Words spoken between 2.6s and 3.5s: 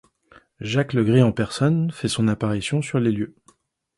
sur les lieux.